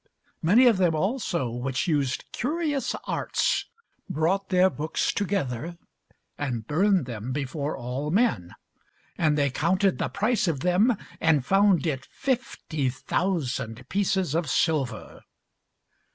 Many 0.41 0.65
of 0.65 0.77
them 0.77 0.95
also 0.95 1.51
which 1.51 1.87
used 1.87 2.23
curious 2.31 2.95
arts 3.03 3.65
brought 4.09 4.49
their 4.49 4.67
books 4.71 5.13
together, 5.13 5.77
and 6.39 6.65
burned 6.65 7.05
them 7.05 7.31
before 7.31 7.77
all 7.77 8.09
men: 8.09 8.55
and 9.15 9.37
they 9.37 9.51
counted 9.51 9.99
the 9.99 10.09
price 10.09 10.47
of 10.47 10.61
them, 10.61 10.97
and 11.19 11.45
found 11.45 11.85
it 11.85 12.07
fifty 12.11 12.89
thousand 12.89 13.87
pieces 13.89 14.33
of 14.33 14.49
silver. 14.49 15.21